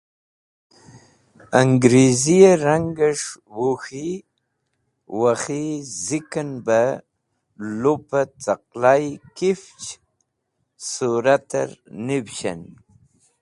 Ẽngriziyẽ 1.59 2.59
rangẽs̃h 2.63 3.29
Wuk̃hi/Wakhi 3.57 5.65
zikẽn 6.05 6.51
bẽ 6.65 6.87
lupẽt 7.79 8.29
caqlay 8.43 9.05
kifch 9.37 9.85
suratẽr 10.89 11.69
nivishen. 12.05 12.61